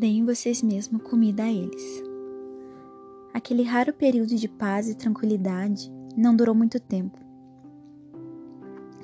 deem 0.00 0.24
vocês 0.24 0.62
mesmos 0.62 1.02
comida 1.02 1.42
a 1.42 1.52
eles. 1.52 2.02
Aquele 3.34 3.62
raro 3.62 3.92
período 3.92 4.34
de 4.34 4.48
paz 4.48 4.88
e 4.88 4.94
tranquilidade 4.94 5.92
não 6.16 6.34
durou 6.34 6.54
muito 6.54 6.80
tempo. 6.80 7.18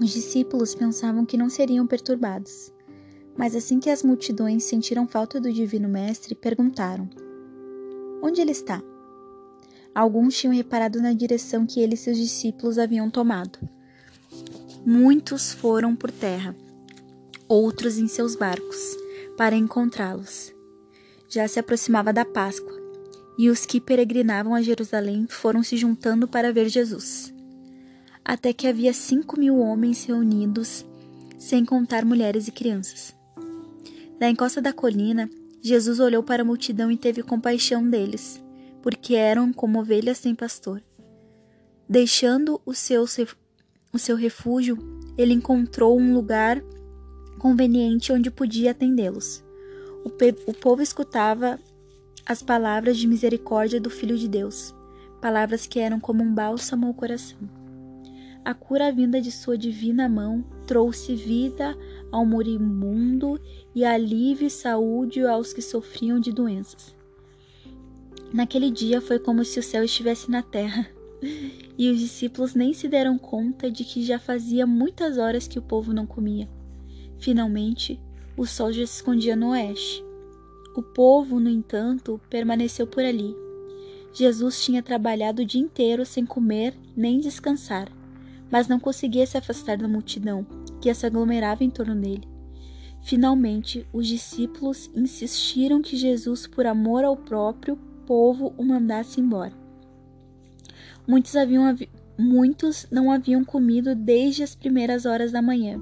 Os 0.00 0.10
discípulos 0.10 0.72
pensavam 0.72 1.26
que 1.26 1.36
não 1.36 1.50
seriam 1.50 1.84
perturbados, 1.84 2.72
mas 3.36 3.56
assim 3.56 3.80
que 3.80 3.90
as 3.90 4.04
multidões 4.04 4.62
sentiram 4.62 5.04
falta 5.08 5.40
do 5.40 5.52
Divino 5.52 5.88
Mestre, 5.88 6.32
perguntaram: 6.32 7.10
Onde 8.22 8.40
ele 8.40 8.52
está? 8.52 8.80
Alguns 9.92 10.38
tinham 10.38 10.54
reparado 10.54 11.02
na 11.02 11.12
direção 11.12 11.66
que 11.66 11.80
ele 11.80 11.94
e 11.94 11.96
seus 11.96 12.16
discípulos 12.16 12.78
haviam 12.78 13.10
tomado. 13.10 13.58
Muitos 14.86 15.52
foram 15.52 15.96
por 15.96 16.12
terra, 16.12 16.54
outros 17.48 17.98
em 17.98 18.06
seus 18.06 18.36
barcos, 18.36 18.96
para 19.36 19.56
encontrá-los. 19.56 20.53
Já 21.34 21.48
se 21.48 21.58
aproximava 21.58 22.12
da 22.12 22.24
Páscoa, 22.24 22.72
e 23.36 23.50
os 23.50 23.66
que 23.66 23.80
peregrinavam 23.80 24.54
a 24.54 24.62
Jerusalém 24.62 25.26
foram 25.28 25.64
se 25.64 25.76
juntando 25.76 26.28
para 26.28 26.52
ver 26.52 26.68
Jesus. 26.68 27.34
Até 28.24 28.52
que 28.52 28.68
havia 28.68 28.92
cinco 28.92 29.36
mil 29.36 29.58
homens 29.58 30.04
reunidos, 30.04 30.86
sem 31.36 31.64
contar 31.64 32.04
mulheres 32.04 32.46
e 32.46 32.52
crianças. 32.52 33.16
Da 34.16 34.30
encosta 34.30 34.62
da 34.62 34.72
colina, 34.72 35.28
Jesus 35.60 35.98
olhou 35.98 36.22
para 36.22 36.42
a 36.42 36.44
multidão 36.44 36.88
e 36.88 36.96
teve 36.96 37.20
compaixão 37.20 37.90
deles, 37.90 38.40
porque 38.80 39.16
eram 39.16 39.52
como 39.52 39.80
ovelhas 39.80 40.18
sem 40.18 40.36
pastor. 40.36 40.80
Deixando 41.88 42.60
o 42.64 42.72
seu, 42.72 43.04
o 43.92 43.98
seu 43.98 44.14
refúgio, 44.14 44.78
ele 45.18 45.34
encontrou 45.34 45.98
um 45.98 46.14
lugar 46.14 46.62
conveniente 47.40 48.12
onde 48.12 48.30
podia 48.30 48.70
atendê-los. 48.70 49.42
O, 50.04 50.10
o 50.50 50.54
povo 50.54 50.82
escutava 50.82 51.58
as 52.26 52.42
palavras 52.42 52.96
de 52.98 53.06
misericórdia 53.06 53.80
do 53.80 53.90
Filho 53.90 54.16
de 54.16 54.28
Deus, 54.28 54.74
palavras 55.20 55.66
que 55.66 55.80
eram 55.80 55.98
como 55.98 56.22
um 56.22 56.34
bálsamo 56.34 56.86
ao 56.86 56.94
coração. 56.94 57.38
A 58.44 58.52
cura 58.52 58.92
vinda 58.92 59.20
de 59.22 59.32
sua 59.32 59.56
divina 59.56 60.06
mão 60.06 60.44
trouxe 60.66 61.14
vida 61.14 61.76
ao 62.12 62.26
moribundo 62.26 63.40
e 63.74 63.84
alívio 63.84 64.46
e 64.46 64.50
saúde 64.50 65.22
aos 65.22 65.54
que 65.54 65.62
sofriam 65.62 66.20
de 66.20 66.30
doenças. 66.30 66.94
Naquele 68.32 68.70
dia 68.70 69.00
foi 69.00 69.18
como 69.18 69.44
se 69.44 69.58
o 69.58 69.62
céu 69.62 69.82
estivesse 69.82 70.30
na 70.30 70.42
terra, 70.42 70.86
e 71.78 71.90
os 71.90 71.98
discípulos 71.98 72.54
nem 72.54 72.74
se 72.74 72.88
deram 72.88 73.16
conta 73.16 73.70
de 73.70 73.84
que 73.84 74.04
já 74.04 74.18
fazia 74.18 74.66
muitas 74.66 75.16
horas 75.16 75.48
que 75.48 75.58
o 75.58 75.62
povo 75.62 75.92
não 75.92 76.06
comia. 76.06 76.48
Finalmente, 77.18 77.98
o 78.36 78.46
sol 78.46 78.72
já 78.72 78.86
se 78.86 78.96
escondia 78.96 79.36
no 79.36 79.50
oeste. 79.50 80.04
O 80.74 80.82
povo, 80.82 81.38
no 81.38 81.48
entanto, 81.48 82.20
permaneceu 82.28 82.86
por 82.86 83.04
ali. 83.04 83.34
Jesus 84.12 84.62
tinha 84.64 84.82
trabalhado 84.82 85.42
o 85.42 85.44
dia 85.44 85.60
inteiro 85.60 86.04
sem 86.04 86.24
comer 86.24 86.74
nem 86.96 87.20
descansar, 87.20 87.90
mas 88.50 88.68
não 88.68 88.78
conseguia 88.78 89.26
se 89.26 89.36
afastar 89.36 89.76
da 89.76 89.88
multidão 89.88 90.46
que 90.80 90.92
se 90.92 91.06
aglomerava 91.06 91.64
em 91.64 91.70
torno 91.70 91.94
dele. 91.94 92.28
Finalmente, 93.02 93.86
os 93.92 94.06
discípulos 94.06 94.90
insistiram 94.94 95.82
que 95.82 95.96
Jesus, 95.96 96.46
por 96.46 96.66
amor 96.66 97.04
ao 97.04 97.16
próprio 97.16 97.76
povo, 98.06 98.54
o 98.56 98.64
mandasse 98.64 99.20
embora. 99.20 99.52
Muitos, 101.06 101.36
haviam, 101.36 101.76
muitos 102.18 102.86
não 102.90 103.12
haviam 103.12 103.44
comido 103.44 103.94
desde 103.94 104.42
as 104.42 104.54
primeiras 104.54 105.04
horas 105.04 105.32
da 105.32 105.42
manhã. 105.42 105.80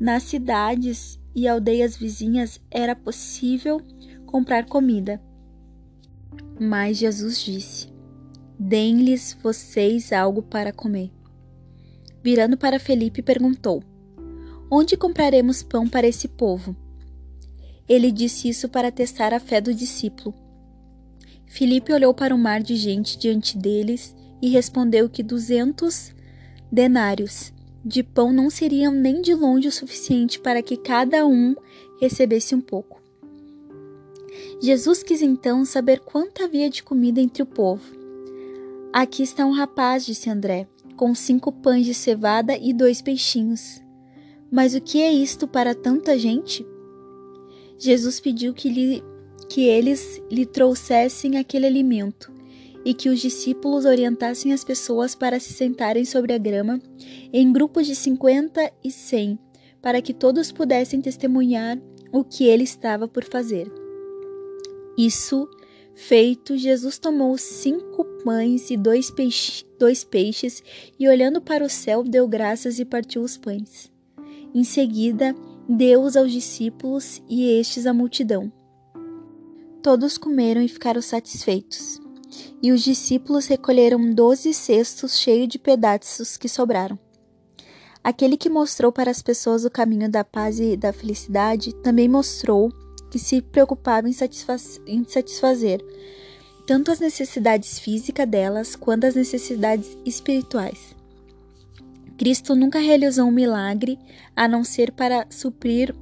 Nas 0.00 0.22
cidades 0.22 1.20
e 1.34 1.48
aldeias 1.48 1.96
vizinhas 1.96 2.60
era 2.70 2.94
possível 2.94 3.80
comprar 4.26 4.66
comida. 4.66 5.20
Mas 6.58 6.98
Jesus 6.98 7.42
disse: 7.42 7.88
Deem-lhes 8.58 9.36
vocês 9.42 10.12
algo 10.12 10.42
para 10.42 10.72
comer. 10.72 11.10
Virando 12.22 12.56
para 12.56 12.78
Felipe, 12.78 13.22
perguntou: 13.22 13.82
Onde 14.70 14.96
compraremos 14.96 15.62
pão 15.62 15.88
para 15.88 16.06
esse 16.06 16.28
povo? 16.28 16.76
Ele 17.88 18.10
disse 18.10 18.48
isso 18.48 18.68
para 18.68 18.90
testar 18.90 19.34
a 19.34 19.40
fé 19.40 19.60
do 19.60 19.74
discípulo. 19.74 20.34
Filipe 21.46 21.92
olhou 21.92 22.14
para 22.14 22.34
o 22.34 22.38
mar 22.38 22.62
de 22.62 22.74
gente 22.74 23.18
diante 23.18 23.58
deles 23.58 24.16
e 24.40 24.48
respondeu 24.48 25.08
que 25.08 25.22
duzentos 25.22 26.12
denários 26.72 27.53
de 27.84 28.02
pão 28.02 28.32
não 28.32 28.48
seriam 28.48 28.92
nem 28.92 29.20
de 29.20 29.34
longe 29.34 29.68
o 29.68 29.72
suficiente 29.72 30.40
para 30.40 30.62
que 30.62 30.76
cada 30.76 31.26
um 31.26 31.54
recebesse 32.00 32.54
um 32.54 32.60
pouco. 32.60 33.02
Jesus 34.60 35.02
quis 35.02 35.20
então 35.20 35.64
saber 35.64 36.00
quanto 36.00 36.42
havia 36.42 36.70
de 36.70 36.82
comida 36.82 37.20
entre 37.20 37.42
o 37.42 37.46
povo. 37.46 37.84
Aqui 38.92 39.22
está 39.22 39.44
um 39.44 39.52
rapaz, 39.52 40.06
disse 40.06 40.30
André, 40.30 40.66
com 40.96 41.14
cinco 41.14 41.52
pães 41.52 41.84
de 41.84 41.92
cevada 41.92 42.56
e 42.56 42.72
dois 42.72 43.02
peixinhos. 43.02 43.82
Mas 44.50 44.74
o 44.74 44.80
que 44.80 45.02
é 45.02 45.12
isto 45.12 45.46
para 45.46 45.74
tanta 45.74 46.18
gente? 46.18 46.66
Jesus 47.76 48.20
pediu 48.20 48.54
que, 48.54 48.68
lhe, 48.68 49.02
que 49.48 49.62
eles 49.62 50.22
lhe 50.30 50.46
trouxessem 50.46 51.36
aquele 51.36 51.66
alimento 51.66 52.33
e 52.84 52.92
que 52.92 53.08
os 53.08 53.20
discípulos 53.20 53.84
orientassem 53.84 54.52
as 54.52 54.62
pessoas 54.62 55.14
para 55.14 55.40
se 55.40 55.52
sentarem 55.52 56.04
sobre 56.04 56.34
a 56.34 56.38
grama 56.38 56.80
em 57.32 57.50
grupos 57.52 57.86
de 57.86 57.96
50 57.96 58.70
e 58.84 58.90
100, 58.90 59.38
para 59.80 60.02
que 60.02 60.12
todos 60.12 60.52
pudessem 60.52 61.00
testemunhar 61.00 61.80
o 62.12 62.22
que 62.22 62.44
ele 62.44 62.62
estava 62.62 63.08
por 63.08 63.24
fazer. 63.24 63.72
Isso 64.96 65.48
feito, 65.94 66.56
Jesus 66.56 66.98
tomou 66.98 67.36
cinco 67.38 68.04
pães 68.22 68.70
e 68.70 68.76
dois, 68.76 69.10
peixe, 69.10 69.64
dois 69.78 70.04
peixes 70.04 70.62
e, 70.98 71.08
olhando 71.08 71.40
para 71.40 71.64
o 71.64 71.70
céu, 71.70 72.04
deu 72.04 72.28
graças 72.28 72.78
e 72.78 72.84
partiu 72.84 73.22
os 73.22 73.36
pães. 73.36 73.90
Em 74.54 74.62
seguida, 74.62 75.34
deu-os 75.68 76.16
aos 76.16 76.30
discípulos 76.30 77.22
e 77.28 77.58
estes 77.58 77.86
à 77.86 77.92
multidão. 77.92 78.52
Todos 79.82 80.16
comeram 80.16 80.62
e 80.62 80.68
ficaram 80.68 81.02
satisfeitos 81.02 82.03
e 82.62 82.72
os 82.72 82.82
discípulos 82.82 83.46
recolheram 83.46 84.12
doze 84.12 84.52
cestos 84.54 85.18
cheios 85.18 85.48
de 85.48 85.58
pedaços 85.58 86.36
que 86.36 86.48
sobraram. 86.48 86.98
Aquele 88.02 88.36
que 88.36 88.50
mostrou 88.50 88.92
para 88.92 89.10
as 89.10 89.22
pessoas 89.22 89.64
o 89.64 89.70
caminho 89.70 90.10
da 90.10 90.22
paz 90.22 90.60
e 90.60 90.76
da 90.76 90.92
felicidade 90.92 91.74
também 91.76 92.08
mostrou 92.08 92.70
que 93.10 93.18
se 93.18 93.40
preocupava 93.40 94.08
em, 94.08 94.12
satisfaz 94.12 94.80
em 94.86 95.04
satisfazer 95.04 95.80
tanto 96.66 96.90
as 96.90 96.98
necessidades 96.98 97.78
físicas 97.78 98.28
delas 98.28 98.74
quanto 98.74 99.04
as 99.04 99.14
necessidades 99.14 99.96
espirituais. 100.04 100.94
Cristo 102.16 102.54
nunca 102.54 102.78
realizou 102.78 103.26
um 103.26 103.30
milagre 103.30 103.98
a 104.34 104.48
não 104.48 104.64
ser 104.64 104.92
para 104.92 105.26
suprir 105.28 105.94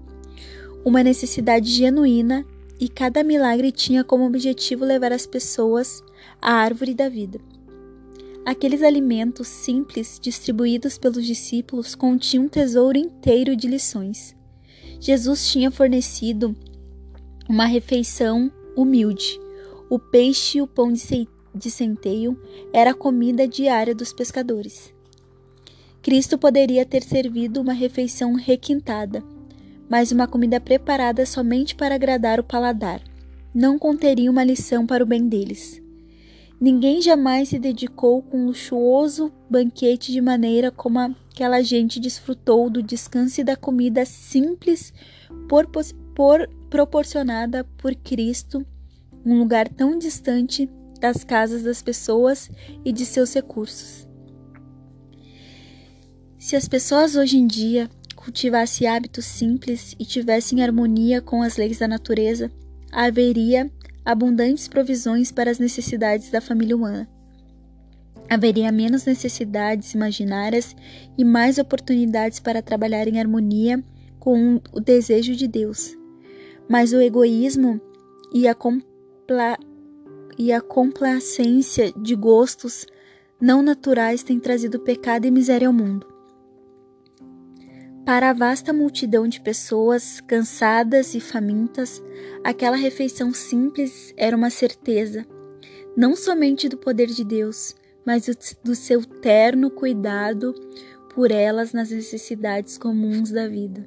uma 0.84 1.02
necessidade 1.02 1.70
genuína 1.70 2.44
e 2.78 2.88
cada 2.88 3.22
milagre 3.22 3.72
tinha 3.72 4.04
como 4.04 4.26
objetivo 4.26 4.84
levar 4.84 5.12
as 5.12 5.26
pessoas 5.26 6.02
a 6.42 6.54
árvore 6.54 6.92
da 6.92 7.08
vida. 7.08 7.40
Aqueles 8.44 8.82
alimentos 8.82 9.46
simples 9.46 10.18
distribuídos 10.20 10.98
pelos 10.98 11.24
discípulos 11.24 11.94
continham 11.94 12.46
um 12.46 12.48
tesouro 12.48 12.98
inteiro 12.98 13.54
de 13.54 13.68
lições. 13.68 14.34
Jesus 14.98 15.48
tinha 15.50 15.70
fornecido 15.70 16.56
uma 17.48 17.66
refeição 17.66 18.50
humilde. 18.76 19.40
O 19.88 19.98
peixe 19.98 20.58
e 20.58 20.62
o 20.62 20.66
pão 20.66 20.92
de 20.92 21.70
centeio 21.70 22.36
era 22.72 22.90
a 22.90 22.94
comida 22.94 23.46
diária 23.46 23.94
dos 23.94 24.12
pescadores. 24.12 24.92
Cristo 26.02 26.36
poderia 26.36 26.84
ter 26.84 27.04
servido 27.04 27.60
uma 27.60 27.72
refeição 27.72 28.34
requintada, 28.34 29.22
mas 29.88 30.10
uma 30.10 30.26
comida 30.26 30.60
preparada 30.60 31.24
somente 31.24 31.76
para 31.76 31.94
agradar 31.94 32.40
o 32.40 32.44
paladar 32.44 33.00
não 33.54 33.78
conteria 33.78 34.30
uma 34.30 34.42
lição 34.42 34.86
para 34.86 35.04
o 35.04 35.06
bem 35.06 35.28
deles. 35.28 35.81
Ninguém 36.62 37.02
jamais 37.02 37.48
se 37.48 37.58
dedicou 37.58 38.22
com 38.22 38.38
um 38.38 38.46
luxuoso 38.46 39.32
banquete 39.50 40.12
de 40.12 40.20
maneira 40.20 40.70
como 40.70 41.00
aquela 41.00 41.60
gente 41.60 41.98
desfrutou 41.98 42.70
do 42.70 42.80
descanso 42.80 43.40
e 43.40 43.44
da 43.44 43.56
comida 43.56 44.06
simples 44.06 44.94
por, 45.48 45.66
por, 46.14 46.48
proporcionada 46.70 47.64
por 47.76 47.96
Cristo, 47.96 48.64
um 49.26 49.40
lugar 49.40 49.68
tão 49.68 49.98
distante 49.98 50.70
das 51.00 51.24
casas 51.24 51.64
das 51.64 51.82
pessoas 51.82 52.48
e 52.84 52.92
de 52.92 53.04
seus 53.06 53.34
recursos. 53.34 54.06
Se 56.38 56.54
as 56.54 56.68
pessoas 56.68 57.16
hoje 57.16 57.38
em 57.38 57.46
dia 57.48 57.90
cultivassem 58.14 58.86
hábitos 58.86 59.24
simples 59.24 59.96
e 59.98 60.04
tivessem 60.04 60.62
harmonia 60.62 61.20
com 61.20 61.42
as 61.42 61.56
leis 61.56 61.80
da 61.80 61.88
natureza, 61.88 62.52
haveria 62.92 63.68
abundantes 64.04 64.68
provisões 64.68 65.30
para 65.30 65.50
as 65.50 65.58
necessidades 65.58 66.30
da 66.30 66.40
família 66.40 66.76
humana. 66.76 67.08
Haveria 68.28 68.72
menos 68.72 69.04
necessidades 69.04 69.94
imaginárias 69.94 70.74
e 71.18 71.24
mais 71.24 71.58
oportunidades 71.58 72.40
para 72.40 72.62
trabalhar 72.62 73.06
em 73.06 73.20
harmonia 73.20 73.82
com 74.18 74.60
o 74.72 74.80
desejo 74.80 75.34
de 75.34 75.46
Deus. 75.46 75.96
Mas 76.68 76.92
o 76.92 77.00
egoísmo 77.00 77.80
e 78.32 78.48
a, 78.48 78.54
compla 78.54 79.58
e 80.38 80.52
a 80.52 80.60
complacência 80.60 81.92
de 81.92 82.14
gostos 82.14 82.86
não 83.40 83.62
naturais 83.62 84.22
têm 84.22 84.38
trazido 84.38 84.78
pecado 84.80 85.26
e 85.26 85.30
miséria 85.30 85.66
ao 85.66 85.74
mundo. 85.74 86.11
Para 88.04 88.30
a 88.30 88.32
vasta 88.32 88.72
multidão 88.72 89.28
de 89.28 89.40
pessoas 89.40 90.20
cansadas 90.20 91.14
e 91.14 91.20
famintas, 91.20 92.02
aquela 92.42 92.76
refeição 92.76 93.32
simples 93.32 94.12
era 94.16 94.36
uma 94.36 94.50
certeza, 94.50 95.24
não 95.96 96.16
somente 96.16 96.68
do 96.68 96.76
poder 96.76 97.06
de 97.06 97.22
Deus, 97.22 97.76
mas 98.04 98.26
do 98.64 98.74
seu 98.74 99.04
terno 99.04 99.70
cuidado 99.70 100.52
por 101.14 101.30
elas 101.30 101.72
nas 101.72 101.90
necessidades 101.90 102.76
comuns 102.76 103.30
da 103.30 103.46
vida. 103.46 103.86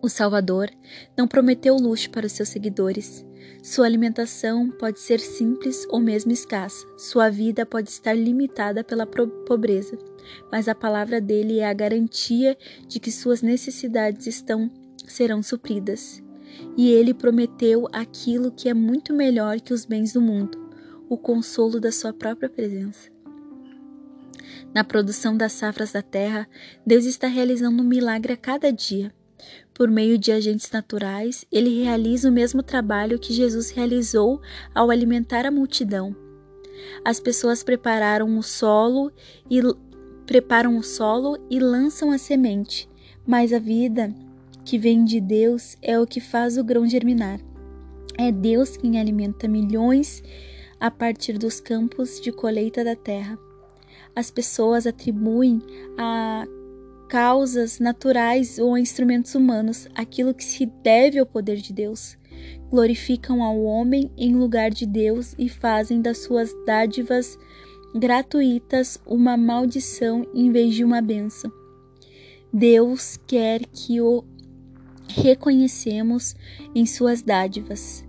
O 0.00 0.08
Salvador 0.08 0.70
não 1.16 1.28
prometeu 1.28 1.76
luxo 1.76 2.10
para 2.10 2.26
os 2.26 2.32
seus 2.32 2.48
seguidores. 2.48 3.24
Sua 3.62 3.86
alimentação 3.86 4.70
pode 4.70 4.98
ser 4.98 5.20
simples 5.20 5.86
ou 5.88 6.00
mesmo 6.00 6.32
escassa. 6.32 6.86
Sua 6.96 7.30
vida 7.30 7.64
pode 7.64 7.90
estar 7.90 8.12
limitada 8.12 8.82
pela 8.82 9.06
pobreza, 9.06 9.96
mas 10.50 10.68
a 10.68 10.74
palavra 10.74 11.20
dele 11.20 11.60
é 11.60 11.68
a 11.68 11.72
garantia 11.72 12.56
de 12.88 12.98
que 12.98 13.12
suas 13.12 13.42
necessidades 13.42 14.26
estão 14.26 14.70
serão 15.06 15.42
supridas. 15.42 16.22
E 16.76 16.90
ele 16.90 17.14
prometeu 17.14 17.88
aquilo 17.92 18.50
que 18.50 18.68
é 18.68 18.74
muito 18.74 19.12
melhor 19.12 19.60
que 19.60 19.72
os 19.72 19.84
bens 19.84 20.12
do 20.12 20.20
mundo, 20.20 20.58
o 21.08 21.16
consolo 21.16 21.80
da 21.80 21.92
sua 21.92 22.12
própria 22.12 22.48
presença. 22.48 23.10
Na 24.74 24.82
produção 24.82 25.36
das 25.36 25.52
safras 25.52 25.92
da 25.92 26.02
terra, 26.02 26.48
Deus 26.86 27.04
está 27.04 27.26
realizando 27.26 27.82
um 27.82 27.86
milagre 27.86 28.32
a 28.32 28.36
cada 28.36 28.72
dia. 28.72 29.12
Por 29.74 29.90
meio 29.90 30.18
de 30.18 30.30
agentes 30.30 30.70
naturais, 30.70 31.46
ele 31.50 31.82
realiza 31.82 32.28
o 32.28 32.32
mesmo 32.32 32.62
trabalho 32.62 33.18
que 33.18 33.32
Jesus 33.32 33.70
realizou 33.70 34.40
ao 34.74 34.90
alimentar 34.90 35.46
a 35.46 35.50
multidão. 35.50 36.14
As 37.04 37.18
pessoas 37.18 37.62
prepararam 37.62 38.38
o 38.38 38.42
solo 38.42 39.10
e 39.50 39.60
preparam 40.26 40.76
o 40.76 40.82
solo 40.82 41.38
e 41.50 41.58
lançam 41.58 42.10
a 42.10 42.18
semente, 42.18 42.88
mas 43.26 43.52
a 43.52 43.58
vida 43.58 44.14
que 44.64 44.78
vem 44.78 45.04
de 45.04 45.20
Deus 45.20 45.76
é 45.80 45.98
o 45.98 46.06
que 46.06 46.20
faz 46.20 46.58
o 46.58 46.64
grão 46.64 46.86
germinar. 46.86 47.40
É 48.18 48.30
Deus 48.30 48.76
quem 48.76 49.00
alimenta 49.00 49.48
milhões 49.48 50.22
a 50.78 50.90
partir 50.90 51.38
dos 51.38 51.60
campos 51.60 52.20
de 52.20 52.30
colheita 52.30 52.84
da 52.84 52.94
terra. 52.94 53.38
As 54.14 54.30
pessoas 54.30 54.86
atribuem 54.86 55.62
a 55.96 56.46
causas 57.12 57.78
naturais 57.78 58.58
ou 58.58 58.72
a 58.72 58.80
instrumentos 58.80 59.34
humanos 59.34 59.86
aquilo 59.94 60.32
que 60.32 60.42
se 60.42 60.64
deve 60.64 61.18
ao 61.18 61.26
poder 61.26 61.58
de 61.58 61.70
Deus. 61.70 62.16
Glorificam 62.70 63.42
ao 63.42 63.62
homem 63.62 64.10
em 64.16 64.34
lugar 64.34 64.70
de 64.70 64.86
Deus 64.86 65.34
e 65.38 65.46
fazem 65.46 66.00
das 66.00 66.22
suas 66.22 66.54
dádivas 66.64 67.38
gratuitas 67.94 68.98
uma 69.04 69.36
maldição 69.36 70.26
em 70.32 70.50
vez 70.50 70.74
de 70.74 70.82
uma 70.82 71.02
benção. 71.02 71.52
Deus 72.50 73.18
quer 73.26 73.60
que 73.66 74.00
o 74.00 74.24
reconhecemos 75.06 76.34
em 76.74 76.86
suas 76.86 77.20
dádivas. 77.20 78.02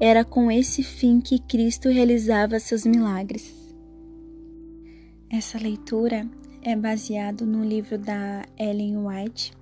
Era 0.00 0.24
com 0.24 0.50
esse 0.50 0.82
fim 0.82 1.20
que 1.20 1.38
Cristo 1.38 1.90
realizava 1.90 2.58
seus 2.58 2.84
milagres. 2.84 3.54
Essa 5.30 5.58
leitura 5.58 6.28
é 6.62 6.74
baseado 6.74 7.46
no 7.46 7.64
livro 7.64 7.98
da 7.98 8.44
Ellen 8.58 8.98
White, 8.98 9.52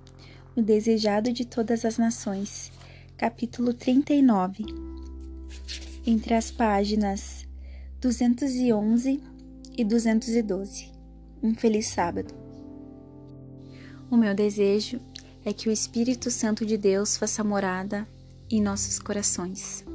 O 0.55 0.61
Desejado 0.61 1.31
de 1.31 1.45
Todas 1.45 1.85
as 1.85 1.97
Nações, 1.97 2.71
capítulo 3.17 3.73
39, 3.73 4.65
entre 6.05 6.33
as 6.33 6.51
páginas 6.51 7.45
211 8.01 9.21
e 9.77 9.83
212. 9.83 10.91
Um 11.41 11.53
feliz 11.53 11.87
sábado. 11.87 12.33
O 14.09 14.17
meu 14.17 14.33
desejo 14.33 14.99
é 15.45 15.53
que 15.53 15.69
o 15.69 15.71
Espírito 15.71 16.31
Santo 16.31 16.65
de 16.65 16.77
Deus 16.77 17.17
faça 17.17 17.43
morada 17.43 18.07
em 18.49 18.61
nossos 18.61 18.97
corações. 18.97 19.85